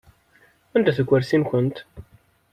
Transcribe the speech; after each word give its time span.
Anda-t 0.75 0.99
ukursi-nkent? 1.01 1.77